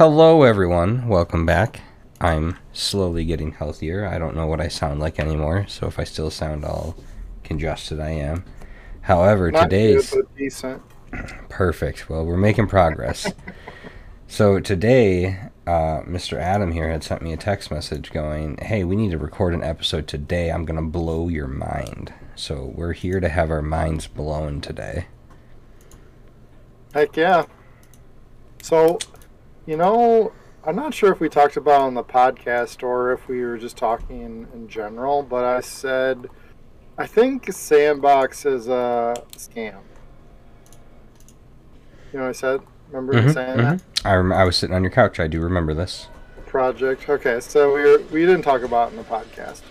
[0.00, 1.08] Hello, everyone.
[1.08, 1.82] Welcome back.
[2.22, 4.06] I'm slowly getting healthier.
[4.06, 6.96] I don't know what I sound like anymore, so if I still sound all
[7.44, 8.44] congested, I am.
[9.02, 10.80] However, Not today's good,
[11.50, 12.08] perfect.
[12.08, 13.30] Well, we're making progress.
[14.26, 16.38] so today, uh, Mr.
[16.38, 19.62] Adam here had sent me a text message going, "Hey, we need to record an
[19.62, 20.50] episode today.
[20.50, 25.08] I'm gonna blow your mind." So we're here to have our minds blown today.
[26.94, 27.44] Heck yeah.
[28.62, 28.98] So,
[29.66, 30.32] you know,
[30.64, 33.56] I'm not sure if we talked about it on the podcast or if we were
[33.58, 36.28] just talking in, in general, but I said
[36.98, 39.80] I think Sandbox is a scam.
[42.12, 42.60] You know what I said?
[42.90, 43.62] Remember me Mhm, saying mhm.
[43.62, 43.80] that?
[44.04, 45.18] I rem- I was sitting on your couch.
[45.20, 46.08] I do remember this.
[46.46, 47.08] project.
[47.08, 49.62] Okay, so we were, we didn't talk about it in the podcast.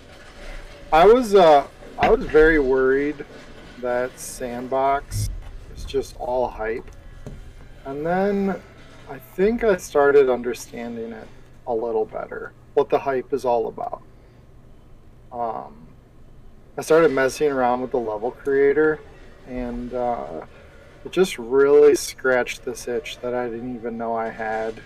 [0.94, 1.67] I was uh
[2.00, 3.26] I was very worried
[3.81, 5.30] that Sandbox
[5.76, 6.90] is just all hype.
[7.86, 8.62] And then
[9.09, 11.27] I think I started understanding it
[11.66, 12.54] a little better.
[12.76, 14.02] What the hype is all about.
[15.31, 15.88] Um
[16.78, 19.00] I started messing around with the level creator
[19.47, 20.45] and uh
[21.06, 24.81] it just really scratched this itch that I didn't even know I had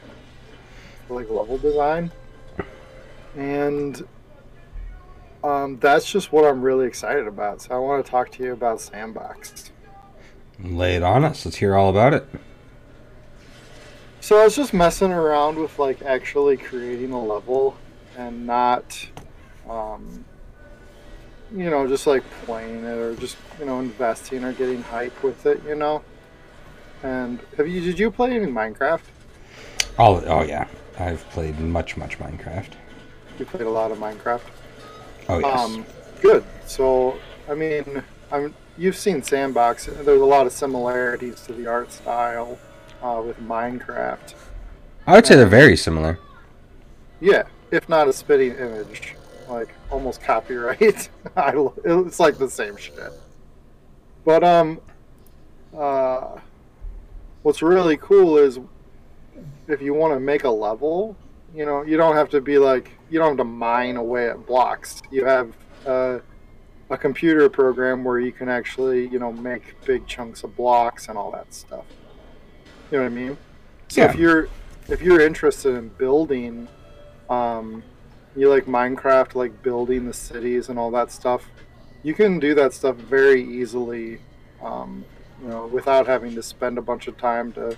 [1.10, 2.12] like level design.
[3.36, 4.06] And
[5.44, 7.64] um, that's just what I'm really excited about.
[7.64, 9.72] So I want to talk to you about Sandbox.
[10.60, 11.46] Lay it on us.
[11.46, 12.28] Let's hear all about it.
[14.24, 17.76] So I was just messing around with like actually creating a level
[18.18, 19.06] and not,
[19.70, 20.24] um,
[21.54, 25.46] you know, just like playing it or just you know investing or getting hype with
[25.46, 26.06] it, you know.
[27.04, 29.02] And have you did you play any Minecraft?
[30.00, 30.70] Oh, oh yeah.
[30.98, 32.72] I've played much, much Minecraft.
[33.38, 34.48] You played a lot of Minecraft.
[35.28, 35.60] Oh yes.
[35.60, 35.86] Um,
[36.22, 36.46] good.
[36.66, 38.02] So, I mean,
[38.32, 39.88] I'm, you've seen Sandbox.
[39.88, 42.58] There's a lot of similarities to the art style
[43.04, 44.34] uh, with Minecraft.
[45.06, 46.18] I would say they're very similar.
[47.20, 49.16] Yeah, if not a spitting image,
[49.50, 51.10] like almost copyright.
[51.36, 53.12] I, it's like the same shit.
[54.26, 54.80] But um,
[55.78, 56.40] uh,
[57.44, 58.60] what's really cool is
[59.68, 61.16] if you want to make a level,
[61.54, 64.46] you know, you don't have to be like you don't have to mine away at
[64.48, 65.02] blocks.
[65.12, 65.54] You have
[65.86, 66.20] uh,
[66.90, 71.18] a computer program where you can actually, you know, make big chunks of blocks and
[71.18, 71.86] all that stuff.
[72.94, 73.38] You know what I mean?
[73.88, 74.50] So if you're
[74.88, 76.68] if you're interested in building,
[77.28, 77.82] um,
[78.36, 81.44] you like Minecraft, like building the cities and all that stuff,
[82.04, 84.20] you can do that stuff very easily,
[84.62, 85.04] um,
[85.42, 87.76] you know, without having to spend a bunch of time to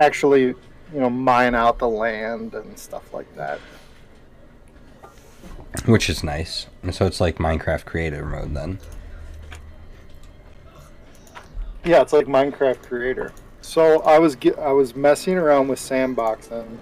[0.00, 0.56] actually, you
[0.94, 3.60] know, mine out the land and stuff like that.
[5.84, 6.68] Which is nice.
[6.82, 8.78] And so it's like Minecraft creative mode then.
[11.84, 13.34] Yeah, it's like Minecraft Creator.
[13.60, 16.78] So I was ge- I was messing around with sandboxing.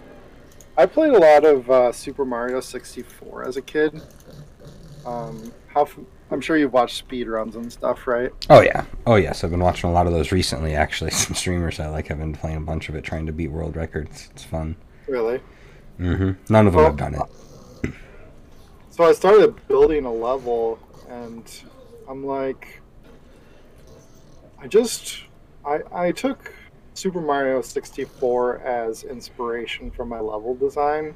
[0.76, 4.00] I played a lot of uh, Super Mario 64 as a kid.
[5.06, 5.98] Um, how f-
[6.30, 8.30] I'm sure you've watched speed runs and stuff, right?
[8.50, 8.84] Oh yeah.
[9.06, 9.42] Oh yes.
[9.42, 11.10] I've been watching a lot of those recently actually.
[11.12, 13.76] Some streamers I like have been playing a bunch of it trying to beat world
[13.76, 14.28] records.
[14.32, 14.76] It's fun.
[15.08, 15.40] Really?
[15.98, 17.22] hmm None of them Well- have done it.
[18.90, 20.78] So I started building a level,
[21.10, 21.44] and
[22.08, 22.80] I'm like,
[24.58, 25.24] I just,
[25.66, 26.50] I, I took
[26.96, 31.14] Super Mario 64 as inspiration for my level design,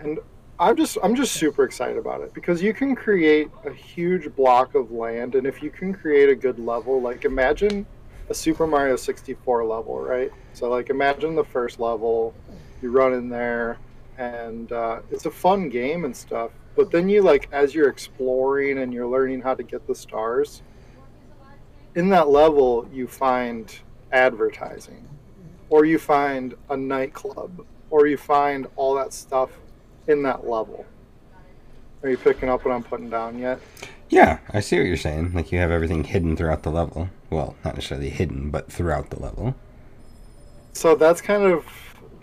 [0.00, 0.18] and
[0.58, 4.74] I'm just, I'm just super excited about it because you can create a huge block
[4.74, 7.84] of land, and if you can create a good level, like imagine
[8.30, 10.32] a Super Mario 64 level, right?
[10.54, 12.32] So like imagine the first level,
[12.80, 13.76] you run in there,
[14.16, 16.50] and uh, it's a fun game and stuff.
[16.76, 20.62] But then you like as you're exploring and you're learning how to get the stars.
[21.94, 23.74] In that level, you find
[24.12, 25.08] advertising,
[25.68, 29.50] or you find a nightclub, or you find all that stuff
[30.06, 30.84] in that level.
[32.02, 33.60] Are you picking up what I'm putting down yet?
[34.08, 35.32] Yeah, I see what you're saying.
[35.34, 37.10] Like you have everything hidden throughout the level.
[37.30, 39.54] Well, not necessarily hidden, but throughout the level.
[40.72, 41.64] So that's kind of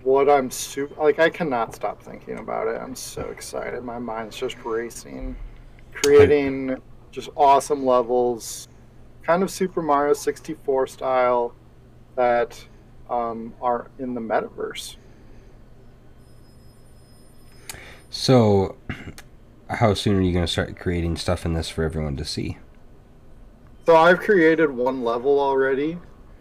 [0.03, 1.19] what I'm super like.
[1.19, 2.81] I cannot stop thinking about it.
[2.81, 3.83] I'm so excited.
[3.83, 5.35] My mind's just racing,
[5.93, 6.77] creating
[7.11, 8.67] just awesome levels,
[9.23, 11.53] kind of Super Mario 64 style,
[12.17, 12.65] that
[13.09, 14.97] um, are in the metaverse.
[18.09, 18.75] So,
[19.69, 22.57] how soon are you going to start creating stuff in this for everyone to see?
[23.85, 25.97] So I've created one level already,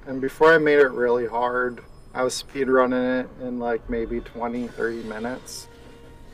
[0.07, 4.67] and before I made it really hard, I was speedrunning it in like maybe 20,
[4.69, 5.69] 30 minutes.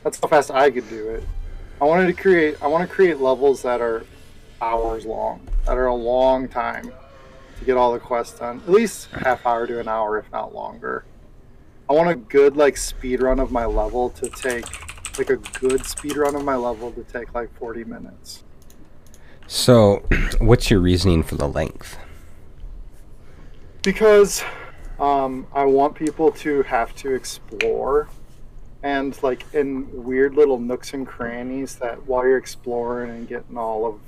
[0.03, 1.23] That's how fast I could do it.
[1.81, 4.05] I wanted to create I want to create levels that are
[4.61, 6.91] hours long, that are a long time
[7.63, 8.61] to get all the quests done.
[8.65, 11.05] At least half hour to an hour, if not longer.
[11.89, 14.65] I want a good like speed run of my level to take
[15.17, 18.43] like a good speed run of my level to take like 40 minutes.
[19.47, 20.05] So,
[20.39, 21.97] what's your reasoning for the length?
[23.81, 24.43] Because
[24.99, 28.09] um, I want people to have to explore
[28.81, 33.85] and like in weird little nooks and crannies that while you're exploring and getting all
[33.85, 33.99] of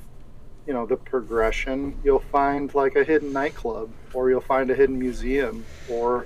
[0.67, 4.97] you know the progression you'll find like a hidden nightclub or you'll find a hidden
[4.97, 6.25] museum or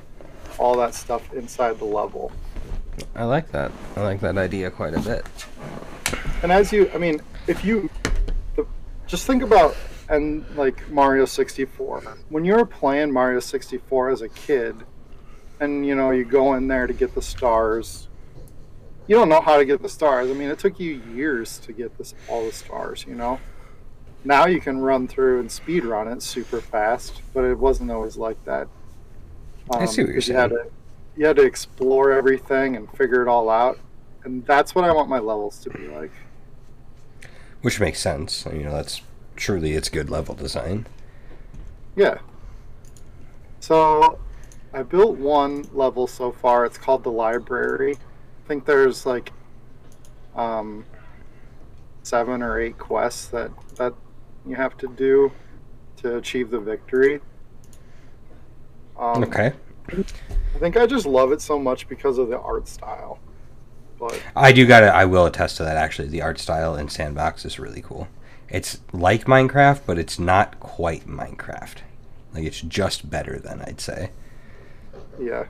[0.57, 2.31] all that stuff inside the level
[3.15, 3.71] I like that.
[3.95, 5.25] I like that idea quite a bit.
[6.43, 7.89] and as you i mean if you
[8.55, 8.65] the,
[9.07, 9.75] just think about
[10.09, 14.75] and like mario 64 when you were playing mario 64 as a kid
[15.59, 18.07] and you know you go in there to get the stars
[19.07, 21.73] you don't know how to get the stars i mean it took you years to
[21.73, 23.39] get this all the stars you know
[24.23, 28.17] now you can run through and speed run it super fast but it wasn't always
[28.17, 28.67] like that
[29.71, 30.65] I see what you're 'cause you had to
[31.15, 33.77] you had to explore everything and figure it all out
[34.23, 36.11] and that's what i want my levels to be like
[37.61, 38.45] Which makes sense.
[38.45, 39.01] You know, that's
[39.35, 40.85] truly it's good level design.
[41.95, 42.19] Yeah.
[43.59, 44.17] So
[44.73, 46.65] I built one level so far.
[46.65, 47.95] It's called the library.
[47.95, 49.33] I think there's like
[50.37, 50.85] um,
[52.03, 53.93] seven or eight quests that that
[54.49, 55.31] you have to do
[55.97, 57.21] to achieve the victory.
[58.97, 59.53] Um, Okay.
[59.91, 63.19] I think I just love it so much because of the art style.
[63.97, 64.87] But I do gotta.
[64.93, 65.77] I will attest to that.
[65.77, 68.07] Actually, the art style in Sandbox is really cool.
[68.49, 71.77] It's like Minecraft, but it's not quite Minecraft.
[72.33, 74.11] Like it's just better than I'd say.
[75.19, 75.45] yeah.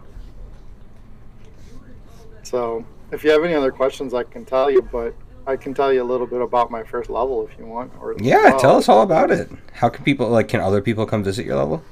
[2.43, 4.81] So if you have any other questions, I can tell you.
[4.81, 5.13] But
[5.47, 7.91] I can tell you a little bit about my first level if you want.
[7.99, 9.49] Or Yeah, well, tell us all about it.
[9.73, 10.47] How can people like?
[10.47, 11.83] Can other people come visit your level?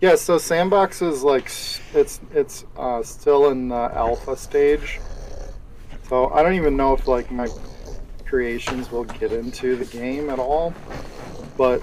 [0.00, 1.46] Yeah, so Sandbox is like
[1.94, 5.00] it's it's uh, still in the alpha stage.
[6.08, 7.48] So I don't even know if like my
[8.24, 10.72] creations will get into the game at all,
[11.56, 11.82] but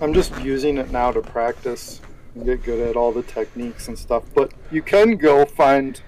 [0.00, 2.00] I'm just using it now to practice
[2.34, 4.24] and get good at all the techniques and stuff.
[4.34, 6.00] But you can go find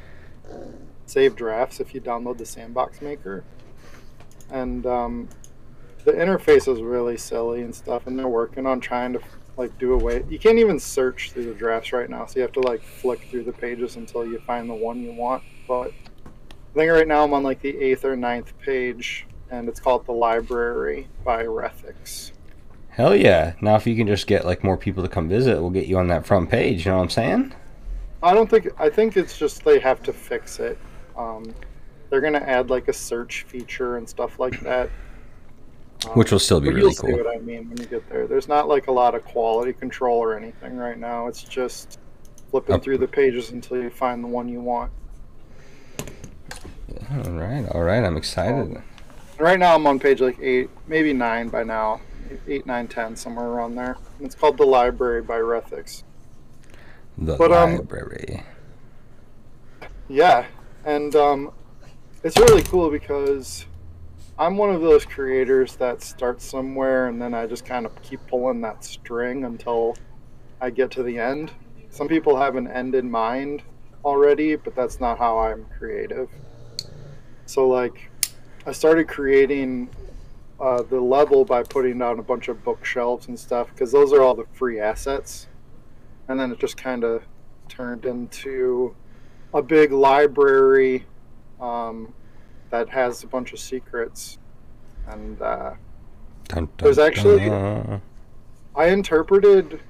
[1.06, 3.44] save drafts if you download the Sandbox Maker,
[4.50, 5.28] and um,
[6.04, 9.20] the interface is really silly and stuff, and they're working on trying to
[9.56, 10.25] like do away.
[10.28, 13.20] You can't even search through the drafts right now, so you have to like flick
[13.31, 15.43] through the pages until you find the one you want.
[15.69, 15.93] But
[16.26, 20.06] I think right now I'm on like the eighth or ninth page, and it's called
[20.06, 22.32] the Library by Rethix.
[22.88, 23.55] Hell yeah!
[23.60, 25.98] Now, if you can just get like more people to come visit, we'll get you
[25.98, 26.84] on that front page.
[26.84, 27.55] You know what I'm saying?
[28.22, 30.78] I don't think I think it's just they have to fix it.
[31.16, 31.54] Um,
[32.10, 34.90] they're gonna add like a search feature and stuff like that.
[36.06, 37.16] Um, Which will still be really you'll see cool.
[37.18, 38.26] what I mean when you get there.
[38.26, 41.28] There's not like a lot of quality control or anything right now.
[41.28, 42.00] It's just
[42.50, 44.90] flipping Up- through the pages until you find the one you want.
[47.10, 48.02] All right, all right.
[48.02, 48.68] I'm excited.
[48.70, 48.82] And
[49.38, 52.00] right now I'm on page like eight, maybe nine by now,
[52.48, 53.96] eight, nine, ten, somewhere around there.
[54.20, 56.02] It's called the Library by Rethix.
[57.18, 58.42] The but, um, library.
[60.08, 60.46] Yeah,
[60.84, 61.52] and um,
[62.23, 63.67] it's really cool because
[64.38, 68.20] I'm one of those creators that starts somewhere and then I just kind of keep
[68.29, 69.96] pulling that string until
[70.61, 71.52] I get to the end.
[71.90, 73.62] Some people have an end in mind
[74.05, 76.29] already, but that's not how I'm creative.
[77.46, 78.10] So, like,
[78.67, 79.91] I started creating
[80.60, 84.22] uh, the level by putting down a bunch of bookshelves and stuff because those are
[84.22, 85.48] all the free assets.
[86.29, 87.22] And then it just kind of
[87.69, 88.94] turned into
[89.54, 91.04] a big library
[91.60, 92.12] um,
[92.70, 94.38] that has a bunch of secrets.
[95.08, 95.74] And uh,
[96.48, 98.02] Dun, dun, there's actually- dun.
[98.74, 99.80] I interpreted.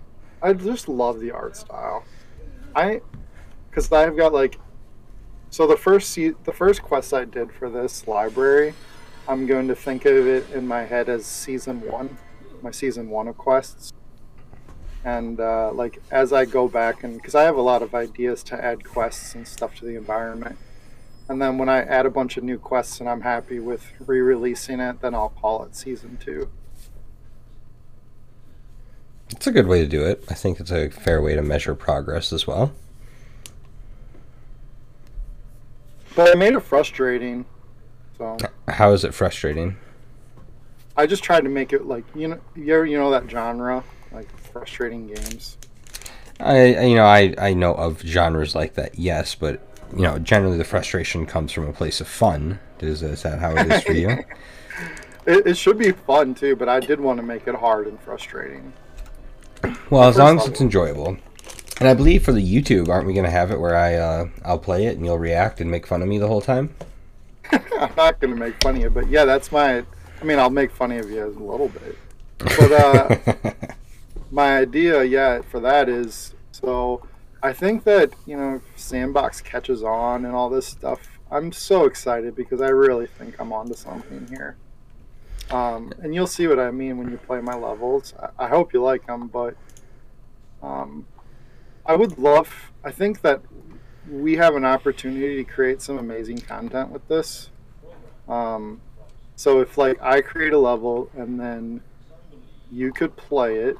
[0.42, 2.04] I just love the art style.
[2.74, 3.00] I,
[3.70, 4.58] because I've got like,
[5.50, 8.74] so the first se- the first quest I did for this library,
[9.28, 12.16] I'm going to think of it in my head as season one,
[12.60, 13.92] my season one of quests.
[15.04, 18.42] And uh, like as I go back and because I have a lot of ideas
[18.44, 20.58] to add quests and stuff to the environment,
[21.28, 24.80] and then when I add a bunch of new quests and I'm happy with re-releasing
[24.80, 26.48] it, then I'll call it season two.
[29.30, 30.24] It's a good way to do it.
[30.28, 32.72] I think it's a fair way to measure progress as well.
[36.14, 37.46] But I made it frustrating.
[38.18, 38.36] So
[38.68, 39.76] How is it frustrating?
[40.96, 43.82] I just tried to make it like you know you you know that genre
[44.12, 45.56] like frustrating games.
[46.40, 49.60] I you know I I know of genres like that, yes, but
[49.94, 52.58] you know generally the frustration comes from a place of fun.
[52.80, 54.24] Is is that how it is for you?
[55.24, 58.00] It, it should be fun too, but I did want to make it hard and
[58.00, 58.72] frustrating.
[59.88, 61.16] Well, as long as it's enjoyable.
[61.78, 64.28] And I believe for the YouTube, aren't we going to have it where I uh,
[64.44, 66.74] I'll play it and you'll react and make fun of me the whole time?
[67.52, 69.84] I'm not gonna make fun of you, but yeah, that's my.
[70.20, 71.98] I mean, I'll make fun of you as a little bit,
[72.38, 73.52] but uh,
[74.32, 77.06] my idea, yeah, for that is so.
[77.44, 81.20] I think that you know, Sandbox catches on and all this stuff.
[81.30, 84.56] I'm so excited because I really think I'm onto something here.
[85.50, 88.14] Um, and you'll see what I mean when you play my levels.
[88.20, 89.54] I, I hope you like them, but
[90.62, 91.06] um,
[91.84, 92.72] I would love.
[92.84, 93.42] I think that
[94.10, 97.50] we have an opportunity to create some amazing content with this.
[98.28, 98.80] Um,
[99.36, 101.82] so if like I create a level and then
[102.70, 103.76] you could play it,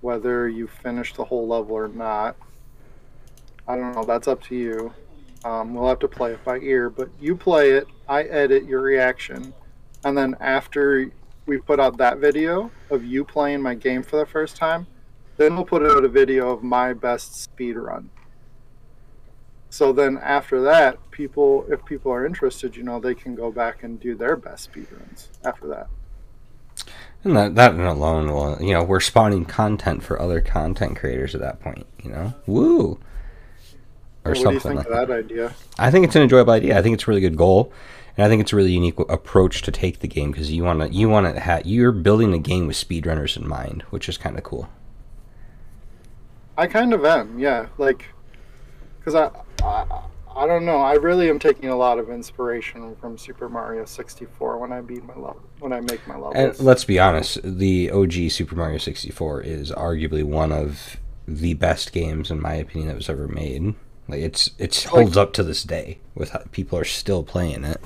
[0.00, 2.36] whether you finish the whole level or not.
[3.66, 4.04] I don't know.
[4.04, 4.92] That's up to you.
[5.44, 7.86] Um, we'll have to play it by ear, but you play it.
[8.08, 9.52] I edit your reaction,
[10.04, 11.10] and then after
[11.46, 14.86] we put out that video of you playing my game for the first time,
[15.36, 18.10] then we'll put out a video of my best speed run.
[19.70, 23.82] So then after that, people, if people are interested, you know, they can go back
[23.82, 25.88] and do their best speed runs after that.
[27.24, 31.40] And that, that alone will, you know, we're spawning content for other content creators at
[31.40, 32.34] that point, you know?
[32.46, 33.00] Woo!
[34.24, 35.54] Or what something do you think like that, that idea?
[35.78, 36.78] I think it's an enjoyable idea.
[36.78, 37.72] I think it's a really good goal.
[38.16, 40.80] And I think it's a really unique approach to take the game because you want
[40.80, 44.18] to you want to have, you're building a game with speedrunners in mind, which is
[44.18, 44.68] kind of cool.
[46.56, 47.66] I kind of am, yeah.
[47.78, 48.06] Like,
[48.98, 49.30] because I,
[49.64, 50.02] I
[50.38, 50.76] I don't know.
[50.76, 55.04] I really am taking a lot of inspiration from Super Mario 64 when I beat
[55.04, 56.36] my level, when I make my levels.
[56.36, 61.92] And let's be honest, the OG Super Mario 64 is arguably one of the best
[61.92, 63.74] games, in my opinion, that was ever made.
[64.06, 67.64] Like it's it holds like, up to this day with how people are still playing
[67.64, 67.80] it.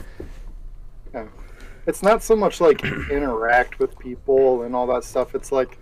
[1.14, 1.28] Yeah,
[1.86, 5.34] it's not so much like interact with people and all that stuff.
[5.34, 5.78] It's like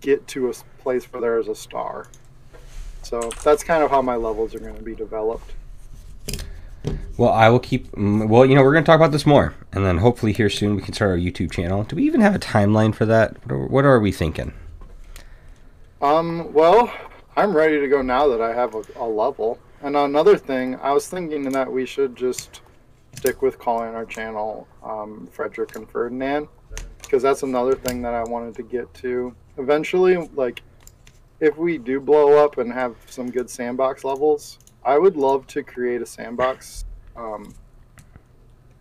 [0.00, 2.08] get to a place where there is a star.
[3.02, 5.52] So that's kind of how my levels are going to be developed.
[7.16, 7.92] Well, I will keep.
[7.92, 10.50] Mm, well, you know, we're going to talk about this more, and then hopefully here
[10.50, 11.84] soon we can start our YouTube channel.
[11.84, 13.44] Do we even have a timeline for that?
[13.46, 14.52] What are, what are we thinking?
[16.00, 16.52] Um.
[16.52, 16.92] Well,
[17.36, 19.58] I'm ready to go now that I have a, a level.
[19.82, 22.60] And another thing, I was thinking that we should just
[23.16, 26.48] stick with calling our channel um, Frederick and Ferdinand,
[27.00, 29.34] because that's another thing that I wanted to get to.
[29.58, 30.62] Eventually, like,
[31.40, 35.62] if we do blow up and have some good sandbox levels, I would love to
[35.62, 36.84] create a sandbox
[37.16, 37.54] um,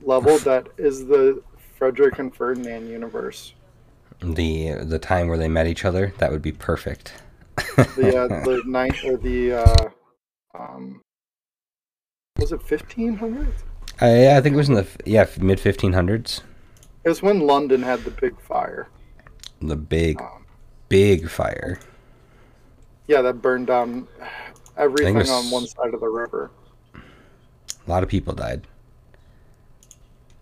[0.01, 1.43] level that is the
[1.77, 3.53] Frederick and Ferdinand universe.
[4.21, 7.13] The the time where they met each other, that would be perfect
[7.75, 9.89] the uh, the night or the uh,
[10.57, 11.01] um,
[12.37, 13.63] was it fifteen hundreds?
[14.01, 16.41] Uh, yeah, I think it was in the yeah mid fifteen hundreds.
[17.03, 18.87] It was when London had the big fire.
[19.59, 20.45] The big, um,
[20.89, 21.79] big fire.
[23.07, 24.07] Yeah, that burned down
[24.81, 26.51] everything was, on one side of the river.
[26.95, 28.67] A lot of people died.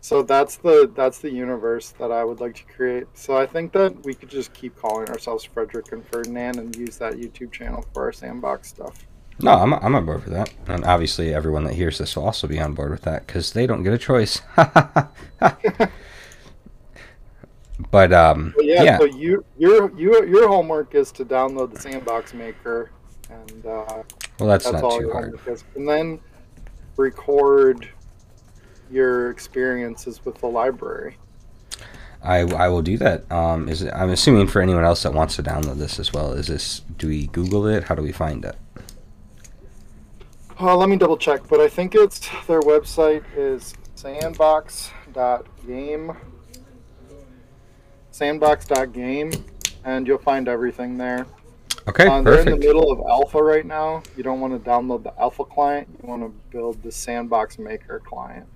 [0.02, 3.06] So that's the that's the universe that I would like to create.
[3.14, 6.98] So I think that we could just keep calling ourselves Frederick and Ferdinand and use
[6.98, 9.06] that YouTube channel for our sandbox stuff.
[9.42, 12.48] No, I'm I'm on board with that, and obviously everyone that hears this will also
[12.48, 14.42] be on board with that because they don't get a choice.
[14.56, 15.12] but
[18.12, 22.34] um, well, yeah, yeah, So you your your your homework is to download the Sandbox
[22.34, 22.92] Maker,
[23.30, 24.04] and uh,
[24.40, 25.40] well, that's, that's not too hard.
[25.76, 26.20] And then
[26.98, 27.88] record
[28.92, 31.16] your experiences with the library.
[32.22, 33.32] I, I will do that.
[33.32, 36.34] Um, is it, I'm assuming for anyone else that wants to download this as well.
[36.34, 37.86] Is this do we Google it?
[37.86, 38.58] How do we find it?
[40.60, 46.12] Uh, let me double check, but I think it's their website is sandbox.game
[48.20, 49.32] sandbox.game
[49.86, 51.26] and you'll find everything there.
[51.88, 54.04] Okay, uh, they're in the middle of alpha right now.
[54.16, 55.88] You don't want to download the alpha client.
[56.02, 58.48] You want to build the sandbox maker client.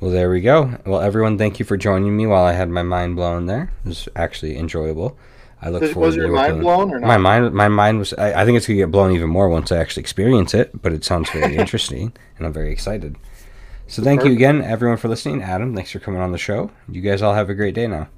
[0.00, 0.78] Well, there we go.
[0.84, 3.72] Well, everyone, thank you for joining me while I had my mind blown there.
[3.84, 5.16] It was actually enjoyable.
[5.62, 7.06] I look forward was your to mind blown or not?
[7.06, 8.12] My mind, my mind was.
[8.14, 10.82] I, I think it's gonna get blown even more once I actually experience it.
[10.82, 13.16] But it sounds very interesting, and I'm very excited.
[13.86, 14.30] So thank Perfect.
[14.30, 15.42] you again, everyone, for listening.
[15.42, 16.70] Adam, thanks for coming on the show.
[16.88, 18.08] You guys all have a great day now.